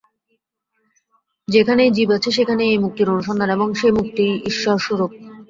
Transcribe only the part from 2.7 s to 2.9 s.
এই